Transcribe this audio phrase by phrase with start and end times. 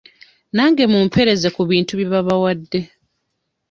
[0.55, 2.79] Nange mumpeereze ku bintu bye baabawadde.